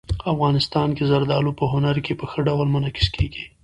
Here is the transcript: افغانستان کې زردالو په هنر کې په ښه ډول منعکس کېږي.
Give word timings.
افغانستان 0.33 0.89
کې 0.97 1.03
زردالو 1.11 1.51
په 1.59 1.65
هنر 1.73 1.95
کې 2.05 2.13
په 2.19 2.25
ښه 2.31 2.39
ډول 2.47 2.67
منعکس 2.75 3.07
کېږي. 3.15 3.43